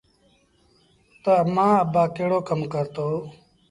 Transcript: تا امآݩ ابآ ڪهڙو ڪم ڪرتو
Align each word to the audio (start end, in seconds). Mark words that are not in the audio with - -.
تا 1.23 1.31
امآݩ 1.43 1.77
ابآ 1.83 2.03
ڪهڙو 2.15 2.39
ڪم 2.47 2.59
ڪرتو 2.73 3.07